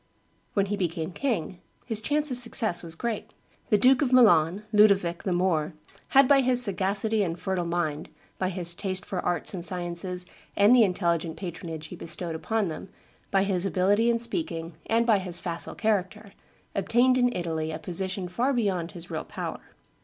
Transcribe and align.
When 0.55 0.65
he 0.65 0.77
became 0.77 1.11
king, 1.11 1.59
his 1.85 2.01
chance 2.01 2.31
of 2.31 2.39
success 2.39 2.81
was 2.81 2.95
great. 2.95 3.33
The 3.69 3.77
Duke 3.77 4.01
of 4.01 4.11
Milan, 4.11 4.63
Ludovic, 4.73 5.21
the 5.21 5.31
Moor, 5.31 5.73
had 6.07 6.27
by 6.27 6.41
his 6.41 6.59
sagacity 6.63 7.21
and 7.21 7.39
fertile 7.39 7.67
mind, 7.67 8.09
by 8.39 8.49
his 8.49 8.73
taste 8.73 9.05
for 9.05 9.19
arts 9.23 9.53
and 9.53 9.63
sciences 9.63 10.25
and 10.55 10.73
the 10.75 10.81
intelligent 10.81 11.37
patronage 11.37 11.89
he 11.89 11.95
bestowed 11.95 12.33
upon 12.33 12.67
them, 12.67 12.89
by 13.29 13.43
his 13.43 13.63
ability 13.63 14.09
in 14.09 14.17
speaking, 14.17 14.73
and 14.87 15.05
by 15.05 15.19
his 15.19 15.39
facile 15.39 15.75
character, 15.75 16.33
obtained 16.73 17.19
in 17.19 17.31
Italy 17.35 17.69
a 17.69 17.77
position 17.77 18.27
far 18.27 18.53
beyond 18.53 18.93
his 18.93 19.11
real 19.11 19.23
power. 19.23 19.61